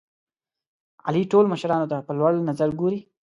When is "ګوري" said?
2.79-2.99